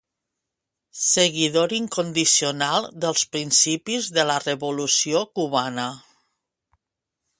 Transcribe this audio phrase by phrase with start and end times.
[1.01, 5.87] Seguidor incondicional dels principis de la revolució cubana.